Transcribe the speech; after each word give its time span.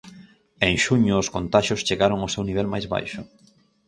En 0.67 0.75
xuño, 0.83 1.13
os 1.21 1.31
contaxios 1.35 1.85
chegaron 1.87 2.19
ao 2.21 2.31
seu 2.33 2.43
nivel 2.49 2.67
máis 2.73 2.85
baixo. 2.93 3.21